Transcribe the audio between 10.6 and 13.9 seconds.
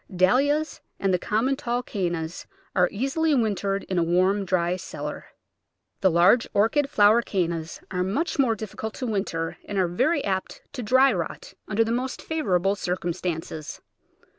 to dry rot under the most favourable circum stances.